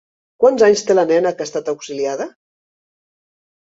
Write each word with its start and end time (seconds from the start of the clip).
Quants 0.43 0.63
anys 0.67 0.81
té 0.87 0.95
la 0.95 1.03
nena 1.11 1.33
que 1.35 1.47
ha 1.47 1.49
estat 1.49 1.71
auxiliada? 1.75 2.31